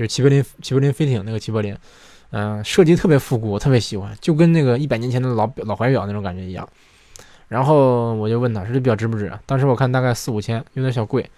[0.00, 1.76] 就是齐柏林齐柏林飞艇那个齐柏林，
[2.30, 6.66] 嗯，设计特别复古，我特别喜欢，就跟那个一百年前的老老怀表那种感觉一样。
[7.48, 9.30] 然后我就问他说这表值不值？
[9.44, 11.28] 当时我看大概四五千，有点小贵。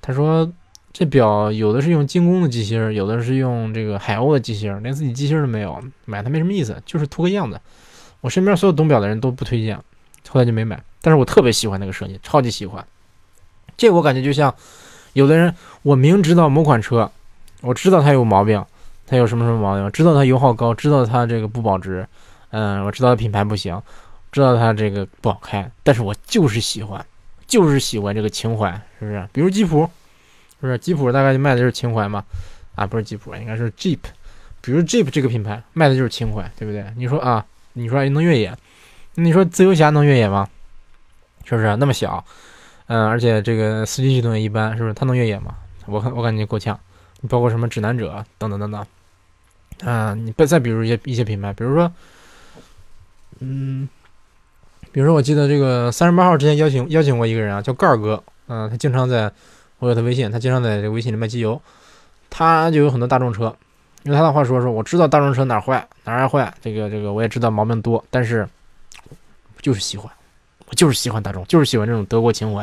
[0.00, 0.50] 他说
[0.90, 7.60] 这表有的是用精工的机芯，有的是用这个海鸥的机芯，连自己机芯都没有，买它没什么意思，就是图个样子。
[8.22, 9.76] 我身边所有懂表的人都不推荐，
[10.30, 10.82] 后来就没买。
[11.02, 12.82] 但是我特别喜欢那个设计，超级喜欢。
[13.76, 14.54] 这我感觉就像
[15.12, 17.12] 有的人，我明知道某款车，
[17.60, 18.64] 我知道它有毛病，
[19.06, 22.06] 它有什么什么毛病，知道它油耗高，知道它这个不保值，
[22.50, 23.80] 嗯，我知道它品牌不行，
[24.30, 27.04] 知道它这个不好开，但是我就是喜欢，
[27.46, 29.28] 就是喜欢这个情怀，是不是？
[29.32, 29.82] 比如吉普，
[30.60, 30.78] 是不是？
[30.78, 32.24] 吉普大概就卖的就是情怀嘛，
[32.74, 33.98] 啊，不是吉普，应该是 Jeep。
[34.60, 36.84] 比如 Jeep 这个品牌卖的就是情怀，对不对？
[36.96, 37.44] 你说啊？
[37.74, 38.56] 你说能越野？
[39.14, 40.48] 你说自由侠能越野吗？
[41.44, 42.24] 是不是那么小？
[42.86, 44.94] 嗯，而且这个四驱系统也一般，是不是？
[44.94, 45.54] 它能越野吗？
[45.86, 46.78] 我我感觉够呛。
[47.28, 48.86] 包括什么指南者等等等等。
[49.84, 51.90] 啊，你再再比如一些一些品牌，比如说，
[53.38, 53.88] 嗯，
[54.92, 58.22] 比如说我记得这个三十八号之前邀请邀请过一个人啊，叫盖儿哥。
[58.48, 59.30] 嗯，他经常在
[59.78, 61.60] 我有他微信，他经常在这个微信里卖机油，
[62.30, 63.54] 他就有很多大众车。
[64.04, 68.48] 用他的话说说，我知道大众车哪坏哪儿坏，这个这个我也知道毛病多，但是
[69.60, 70.10] 就是喜欢，
[70.66, 72.62] 我就是喜欢大众，就是喜欢这种德国情怀，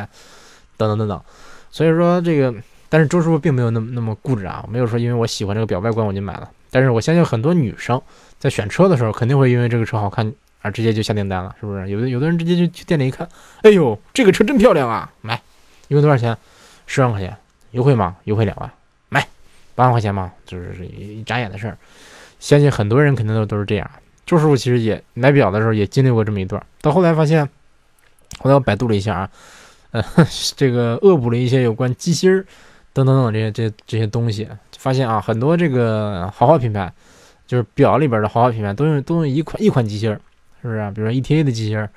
[0.76, 1.22] 等等等等。
[1.70, 2.54] 所以说这个，
[2.96, 6.50] 但是周师傅并没有那么那么固执啊，没有说因为我喜欢这个表外观我就买了。
[6.72, 8.02] 但是我相信很多女生
[8.40, 11.90] 在选车的时候，肯定会因为这个车好看而直接就下订单了，是不是？
[11.90, 13.28] 有的有的人直接就去店里一看，
[13.64, 15.42] 哎呦，这个车真漂亮啊，买，
[15.90, 16.38] 一共多少钱？
[16.88, 17.36] 十万块钱，
[17.72, 18.16] 优惠吗？
[18.24, 18.72] 优惠两万。
[19.10, 19.28] 买
[19.76, 21.78] 八万块钱嘛，就是一眨眼的事儿。
[22.40, 23.92] 相信很多人肯定都都是这样。
[24.26, 27.46] 周师傅其实也买表的时候也经历过这么一段，到后来发现，
[28.40, 29.30] 后 来我百度了一下啊，
[29.92, 30.04] 呃，
[30.56, 32.46] 这个恶补了一些有关机芯儿
[32.96, 36.90] 等等等这些这这些东西，发现啊，很多这个豪华品牌，
[37.46, 40.16] 就是表里边的豪华品牌都用都用一款一款机芯儿，
[40.62, 40.92] 是不是？
[40.92, 41.90] 比如说 ETA 的机芯儿，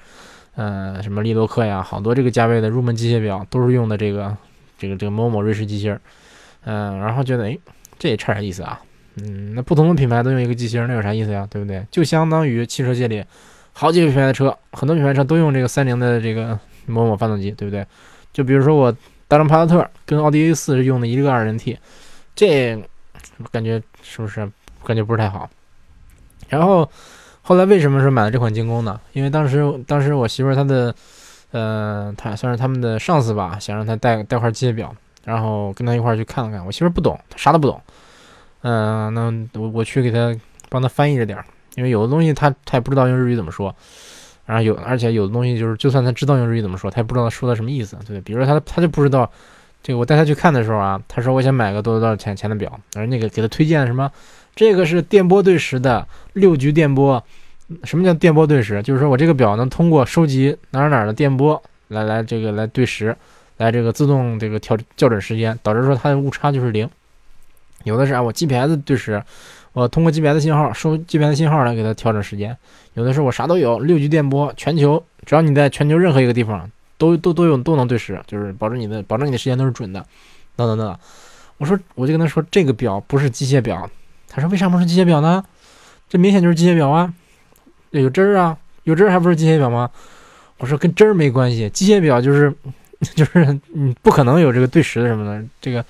[0.56, 4.36] 呃，什么利洛克呀，好多这个价位的入门机械表都是用的这个
[4.76, 6.00] 这个这个某某瑞士机芯儿，
[6.64, 7.56] 嗯，然后觉得哎，
[7.96, 8.80] 这也差点意思啊。
[9.22, 11.46] 嗯，那不同的品牌都用一个机芯儿，那有啥意思呀？
[11.48, 11.86] 对不对？
[11.92, 13.24] 就相当于汽车界里
[13.72, 17.86] 好几个品牌的车，很多品牌车都用这个三菱的这个某某发动机，对不对？
[18.32, 18.92] 就比如说我
[19.28, 21.78] 大众帕萨特跟奥迪 A 四是用的一个二零 T
[22.34, 22.82] 这
[23.52, 24.50] 感觉是不是
[24.84, 25.48] 感觉不是太好？
[26.48, 26.90] 然后
[27.42, 28.98] 后来为什么说买了这款精工呢？
[29.12, 30.94] 因为当时当时我媳妇儿她的
[31.50, 36.64] 呃，她算是他们的上司吧，想让她带带块机械表，然后跟她一块去看了看。
[36.64, 37.80] 我媳妇儿不懂，她啥都不懂。
[38.62, 40.34] 嗯，那我我去给她
[40.70, 43.74] 帮她翻译着点儿，因为有的东西她她也不知道用日语怎么说，
[44.48, 49.30] 然后有而且有的东西就是就算他知道用日语怎么说，他也不知道说的什么意思，对比如说他他就不知道
[49.82, 54.10] 这个我带他去看的时候啊，他说我想买个多多多少钱钱的表，而那个给他推荐什么，
[54.56, 57.22] 这个是电波对时的六局电波，
[57.84, 58.82] 什么叫电波对时？
[58.82, 63.14] 就是说我这个表能通过收集哪儿哪儿的电波来来这个来对时，
[63.58, 66.88] 来这个自动这个调校准时间，导致说它的误差就是零。
[67.84, 69.22] 有的是啊，我 GPS 对时，
[69.78, 72.56] 我通过 GPS 信号收 GPS 信号来给它调整时间。
[72.94, 80.04] 有的时候我啥都有，六级电波，全球只要你在全球任何一个地方都都都有都能对时，就是保证你的保证你的时间都是准的。
[80.56, 80.98] 等等等，
[81.58, 83.88] 我说我就跟他说这个表不是机械表，
[84.26, 85.44] 他说为啥不是机械表呢？
[86.08, 87.14] 这明显就是机械表啊，
[87.90, 89.88] 有针儿啊，有针儿还不是机械表吗？
[90.56, 92.52] 我说跟针儿没关系，机械表就是
[93.14, 95.84] 就是你不可能有这个对时的什么的这个。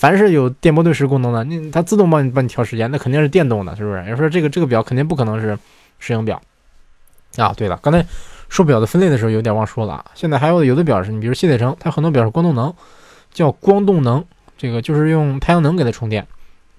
[0.00, 4.02] 凡是有电波对时功能的，你它自动帮你帮你调时间，那肯定是电动的，是不是？
[4.08, 5.58] 要说这个这个表肯定不可能是
[5.98, 6.40] 石英表
[7.36, 7.52] 啊。
[7.52, 8.02] 对了，刚才
[8.48, 10.10] 说表的分类的时候有点忘说了啊。
[10.14, 12.72] 现在还有有的表是你比如谢铁成，它很多表是光动能，
[13.30, 14.24] 叫光动能，
[14.56, 16.26] 这个就是用太阳能给它充电，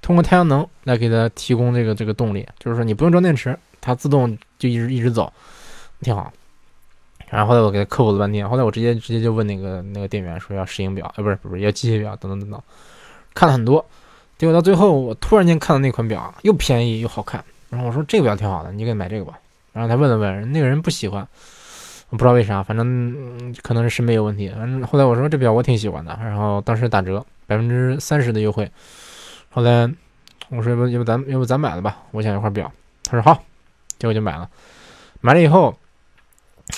[0.01, 5.31] 通过太阳能来给它提供这个这个动力，就是说你不用装电池，它自动就一直一直走，
[6.01, 6.34] 挺好。
[7.29, 12.60] 然后后来我给他科普了半天，后来我直接直接就问那个那个店员说要石英表，哎，不是不是要机械表，等等等等。
[13.33, 13.85] 看了很多，
[14.37, 19.39] 结果到最后，我突然间看到那款表又便宜又好看，然后我说这个表挺好的，你给买这个吧。
[19.73, 21.25] 然后他问了问，那个人不喜欢，
[22.09, 24.49] 我不知道为啥，反正可能是审美有问题。
[24.49, 28.69] 反正后来我说这表我挺喜欢的，然后当时打折百分之三十的优惠。
[29.49, 29.89] 后来
[30.49, 32.69] 我说要不要不咱要不咱买了吧，我想要块表。
[33.03, 33.43] 他说好，
[33.97, 34.49] 结果就买了。
[35.21, 35.73] 买了以后，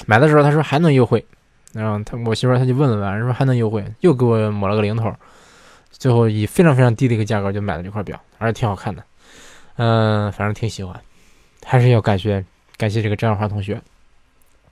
[0.05, 1.25] 买的时候他说还能优惠，
[1.71, 5.11] 然后他我媳妇他就问了问，说还能优惠，又给我抹了个零头。
[5.93, 9.03] 最后以非常非常低的一个价格就买了这块表，还是挺好看的，
[9.77, 10.99] 嗯，反正挺喜欢，
[11.63, 12.43] 还是要感谢
[12.75, 13.81] 感谢这个张小华同学。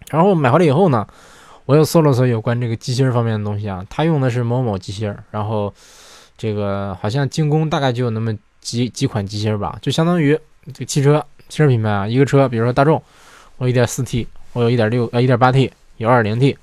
[0.09, 1.07] 然后买回来以后呢，
[1.65, 5.73] 我又搜了搜有关这个机芯方面的东西啊，他用的是某某机芯，然后
[6.37, 10.37] 这个好像精工大概就有那么几几款机芯吧，就相当于
[10.73, 13.01] 这个汽车汽车品牌啊，一个车，比如说大众，
[13.57, 16.57] 我一点四 T，我有一点六呃一点八 T，有二点零 T。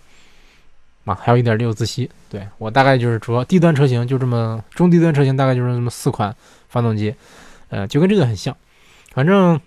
[1.09, 6.37] 啊，还有一点六自吸，对我大概就是主要低端车型就这么，中低端车型大概就是这么四款
[6.69, 7.15] 发动机，
[7.71, 8.55] 呃，就跟这个很像。
[9.15, 9.59] 反正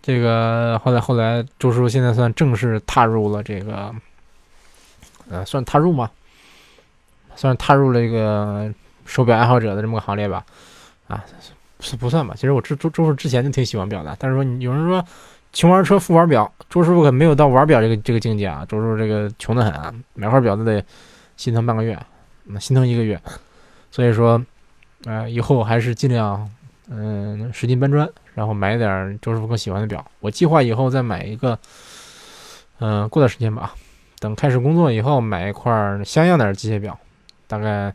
[0.00, 3.92] 这个后来后来，周叔现在算正式踏入了这个，
[5.28, 6.08] 呃，算踏入吗？
[7.34, 8.72] 算踏入了一个
[9.04, 10.44] 手表爱好者的这么个行列吧？
[11.08, 11.24] 啊，
[11.98, 12.34] 不算吧？
[12.36, 15.04] 其实我周周周叔之前就挺喜欢表的，但是说有人说。
[15.54, 16.52] 穷玩车，富玩表。
[16.68, 18.66] 周师傅可没有到玩表这个这个境界啊！
[18.68, 20.84] 周师傅这个穷得很啊，买块表都得
[21.36, 21.96] 心疼半个月，
[22.42, 23.18] 那心疼一个月。
[23.92, 24.44] 所以说，
[25.04, 26.50] 呃，以后还是尽量，
[26.90, 30.04] 嗯，使劲搬砖，然后买点周师傅更喜欢的表。
[30.18, 31.56] 我计划以后再买一个，
[32.80, 33.72] 嗯，过段时间吧，
[34.18, 35.72] 等开始工作以后买一块
[36.04, 36.98] 像样点的机械表，
[37.46, 37.94] 大概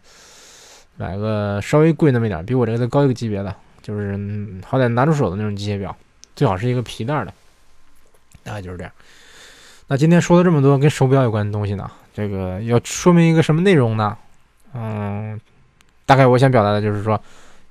[0.95, 4.17] 买个稍微贵那么一点，比我这个再高一个级别的，就是
[4.65, 5.93] 好歹拿出手的那种机械表，
[6.37, 7.33] 最好是一个皮带的。
[8.49, 8.91] 大概就是这样。
[9.85, 14.17] 那今天说了这么多跟手表有关的东西呢，这个要说明一个什么内容呢？
[14.73, 15.39] 嗯，
[16.07, 17.21] 大概我想表达的就是说，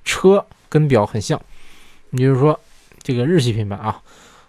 [0.05, 1.41] 车跟表很像。
[2.11, 2.59] 你就是说
[3.03, 4.01] 这个日系品牌啊，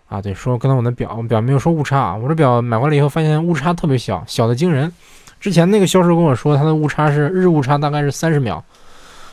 [0.07, 4.93] 啊，对，说刚才我的表，我表没有说误差啊，我这表买回来以后发现误差特别小，小的惊人。
[5.39, 8.63] 之前那个销售跟我说，他的误差是日误差大概是三十秒。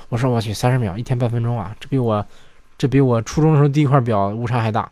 [0.09, 2.25] 我说我去，三十秒，一天半分钟啊，这比我
[2.79, 4.91] 这比我初中的时候第一块表误差还大。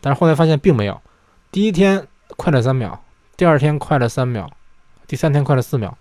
[0.00, 1.00] 但是后来发现并没有。
[1.56, 3.02] 第一天快了三秒，
[3.34, 4.46] 第二天快了三秒，
[5.06, 5.96] 第三天快了四秒，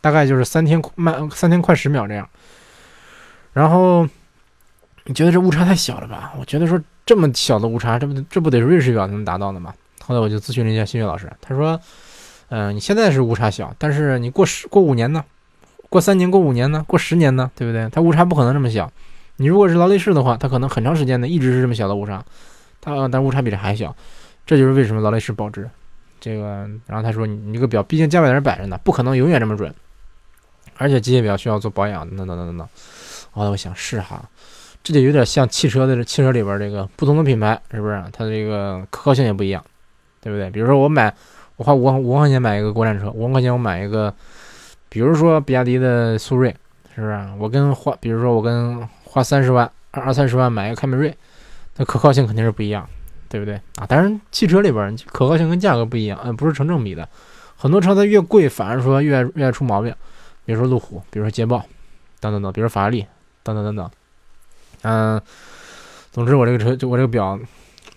[0.00, 2.28] 大概就是三天慢三天快十秒这样。
[3.52, 4.08] 然后
[5.06, 6.32] 你觉得这误差太小了吧？
[6.38, 9.74] 我觉得说这么小的误差，这不这不得瑞士表才能达到的吗？
[10.04, 11.80] 后来我就咨询了一下新月老师，他说，
[12.50, 15.24] 嗯，你现在是误差小，但是你过十过五年呢？
[15.90, 16.84] 过三年、过五年呢？
[16.86, 17.50] 过十年呢？
[17.56, 17.88] 对不对？
[17.90, 18.88] 它误差不可能这么小。
[19.38, 22.24] 你如果是劳力士的话，它可能很长时间的一直是这么小的误差，
[22.80, 23.96] 它但误差比这还小。
[24.46, 25.68] 这就是为什么劳力士保值。
[26.20, 29.74] 这个，然后他说你你这个表毕竟价位在那摆着呢，不可能永远这么准。
[30.78, 32.68] 而且机械表需要做保养，等等等等等等。
[33.32, 34.22] 后来我想是哈，
[34.82, 38.02] 这就有点像汽车的汽车里边这个不同的品牌是不是？
[38.12, 39.62] 它这个可靠性也不一样，
[40.20, 40.50] 对不对？
[40.50, 41.12] 比如说我买，
[41.56, 44.12] 我花五万五万块钱买一个国产车，五万块钱我买一个，
[44.88, 46.54] 比如说比亚迪的速锐，
[46.94, 47.28] 是不是？
[47.38, 51.16] 我跟花，比如说我跟花三十万二二三十万买一个凯美瑞，
[51.76, 52.88] 那可靠性肯定是不一样，
[53.32, 53.86] 对不对啊？
[53.88, 57.08] 当然汽车里边可靠性跟价格不一样，嗯，不是成正比的。
[57.56, 59.94] 很多车它越贵，反而说越越爱出毛病。
[60.44, 61.64] 比如说路虎，比如说捷豹，
[62.20, 63.06] 等等等，比如说法拉利，
[63.42, 63.90] 等等等等。
[64.82, 65.18] 嗯，
[66.10, 67.40] 总之我这个车，就我这个表，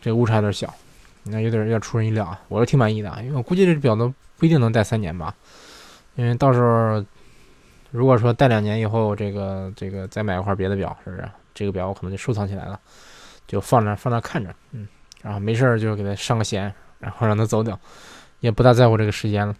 [0.02, 0.74] 这个误差有点小，
[1.24, 2.39] 那有点有点出人意料啊。
[2.48, 5.36] 我是挺满意的，因为我估计这表都不一定能戴三年吧。
[6.15, 7.04] 因为到时候
[7.91, 11.28] 如果说戴两年以后，这个这个再买一块别的表，是不是？
[11.54, 12.80] 这个表我可能就收藏起来了，
[13.48, 14.88] 就放那放那看着，嗯，
[15.25, 17.79] 然后没事儿就给它上个弦，然后让它走掉，
[18.41, 19.55] 也不大在乎这个时间了。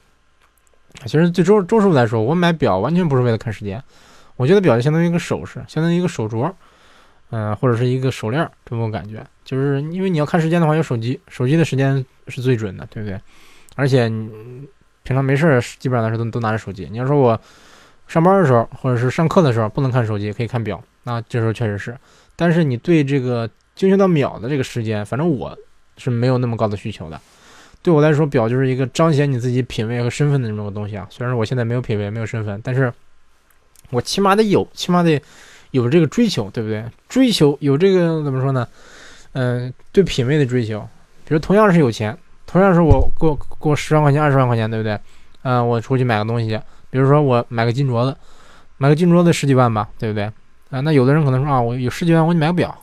[1.08, 3.84] 其实对周周师傅来说，我买表完全不是为了看时间。
[4.36, 6.54] 我觉得表就相当于一个首饰，相当于一个手镯，
[7.32, 9.26] 嗯，或者是一个手链，这种感觉。
[9.44, 13.20] 就是因为你要看时间的话，有手机，手机的时间是最准的，对不对？
[13.76, 16.88] 而且平常没事儿，基本上来说都都拿着手机。
[16.92, 17.42] 你要说我
[18.08, 21.98] 上班的时候，或者是上课的时候不能看手机，可以看表，那这时候确实是。
[22.36, 25.58] 但是你对这个精确到秒的这个时间，反正我
[25.98, 27.20] 是没有那么高的需求的。
[27.84, 31.06] 对我来说，表就是一个彰显你自己品味和身份的这么个东西啊。
[31.12, 32.92] 虽然我现在没有品味，没有身份，但是
[33.92, 35.22] 我起码得有，起码得
[35.72, 36.84] 有这个追求，对不对？
[37.08, 38.68] 追求有这个怎么说呢？
[39.34, 40.80] 嗯，对品味的追求。
[41.28, 44.98] 比如同样是有钱，同样是我给我给我十万块钱、二十万块钱，对不对？
[45.44, 46.60] 嗯，我出去买个东西，
[46.90, 48.16] 比如说我买个金镯子，
[48.78, 50.24] 买个金镯子十几万吧，对不对？
[50.72, 52.76] 啊，那有的人可能说啊，我有十几万，我买个表，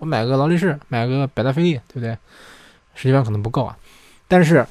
[0.00, 2.18] 我买个劳力士，买个百达翡丽，对不对？
[2.94, 3.76] 十几万可能不够啊。
[4.26, 4.66] 但是，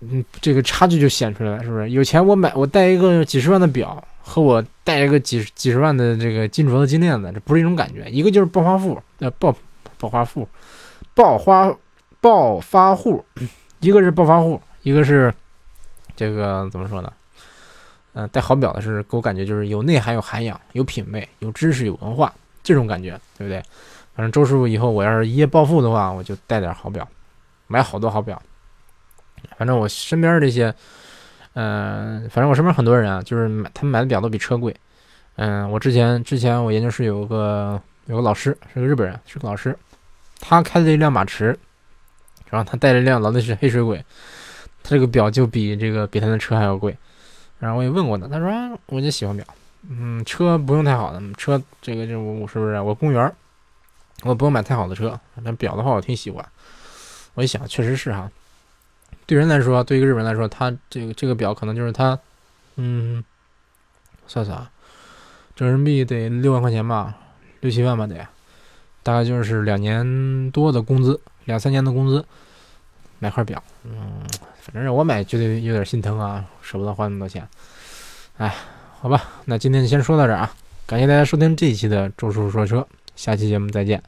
[0.00, 1.90] 嗯，这个差距就显出来了，是不是？
[1.90, 8.08] 有钱我买我戴一个几十万的表，和我戴一个几几十万的这个金镯子、金链子，这不是一种感觉。
[8.10, 9.54] 一个就是暴发户，呃，暴
[9.98, 10.48] 暴发户，
[11.14, 11.76] 暴花
[12.20, 13.24] 暴发户，
[13.80, 15.32] 一个是暴发户，一个是
[16.16, 17.12] 这个怎么说呢？
[18.14, 23.62] 嗯，戴好表的是给我感觉就是有内涵、有涵养、有品味、有知识、有文化这种感觉，对不对？
[24.14, 27.08] 反正周师傅以后我要是一夜暴富的话，我就带点好表，
[27.66, 28.40] 买好多好表。
[29.56, 30.74] 反正我身边这些，
[31.54, 34.74] 嗯，反正我身边很多人啊，就是买他们买的表都比车贵。
[35.36, 39.74] 嗯，我之前之前我研究室有个有个老师是个日本人，是个老师，
[40.40, 41.58] 他开了一辆马驰，
[42.50, 44.04] 然后他带了一辆劳力士黑水鬼，
[44.82, 46.94] 他这个表就比这个比他的车还要贵。
[47.58, 49.46] 然后我也问过他，他说我就喜欢表，
[49.88, 53.32] 嗯，车不用太好的，车这个就我是不是我公园
[54.22, 56.46] 我不用买太好的车，但表的话我挺喜欢。
[57.34, 58.30] 我一想，确实是哈。
[59.26, 62.18] 对人来说，对一个日本人来说，他这个这个表可能就是他，
[62.76, 63.24] 嗯，
[64.26, 64.70] 算算啊，
[65.54, 67.16] 整人民币得六万块钱吧，
[67.60, 68.26] 六七万吧得，
[69.04, 72.26] 大概就是两年多的工资，两三年的工资
[73.20, 74.24] 买块表，嗯，
[74.60, 77.46] 反正我买，绝对有点心疼啊，舍不得花那么多钱。
[78.38, 78.52] 哎，
[78.98, 80.52] 好吧，那今天就先说到这儿啊，
[80.86, 84.02] 感谢大家收听这一期的周叔说车，下期节目再见。